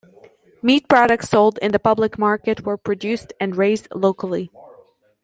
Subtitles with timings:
[0.63, 4.49] Meat products sold in the public market were produced and raised locally.